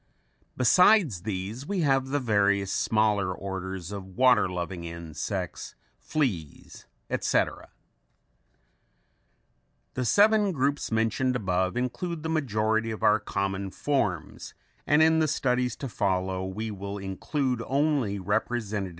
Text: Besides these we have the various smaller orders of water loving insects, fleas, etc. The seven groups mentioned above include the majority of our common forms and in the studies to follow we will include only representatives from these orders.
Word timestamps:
Besides 0.57 1.21
these 1.21 1.67
we 1.67 1.81
have 1.81 2.07
the 2.07 2.19
various 2.19 2.71
smaller 2.73 3.31
orders 3.31 3.91
of 3.91 4.03
water 4.17 4.49
loving 4.49 4.83
insects, 4.83 5.75
fleas, 5.99 6.87
etc. 7.11 7.69
The 9.93 10.03
seven 10.03 10.53
groups 10.53 10.91
mentioned 10.91 11.35
above 11.35 11.77
include 11.77 12.23
the 12.23 12.29
majority 12.29 12.89
of 12.89 13.03
our 13.03 13.19
common 13.19 13.69
forms 13.69 14.55
and 14.87 15.03
in 15.03 15.19
the 15.19 15.27
studies 15.27 15.75
to 15.75 15.87
follow 15.87 16.47
we 16.47 16.71
will 16.71 16.97
include 16.97 17.61
only 17.67 18.17
representatives 18.17 18.71
from 18.71 18.83
these 18.83 18.83
orders. 18.85 18.89